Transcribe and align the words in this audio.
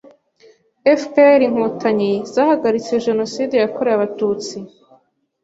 FPR- 1.01 1.45
INKOTANYI 1.47 2.13
zahagaritse 2.33 2.93
jenoside 3.07 3.53
yakorewe 3.57 3.93
abatutsi, 3.97 4.57